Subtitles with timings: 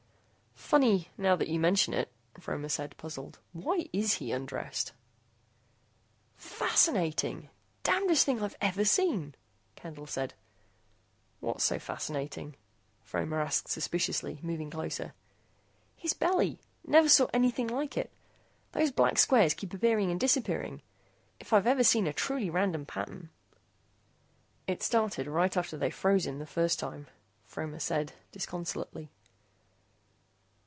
[0.71, 2.09] "Funny, now that you mention it,"
[2.39, 4.93] Fromer said, puzzled, "why is he undressed?"
[6.37, 7.49] "Fascinating!
[7.83, 9.35] Damnedest thing I've ever seen,"
[9.75, 10.33] Candle said.
[11.41, 12.55] "What's so fascinating?"
[13.03, 15.13] Fromer asked suspiciously, moving closer.
[15.97, 16.61] "His belly.
[16.87, 18.09] Never saw anything like it.
[18.71, 20.81] Those black squares keep appearing and disappearing.
[21.37, 23.29] If I've ever seen a truly random pattern"
[24.69, 27.07] "It started right after they froze him the first time,"
[27.45, 29.09] Fromer said disconsolately.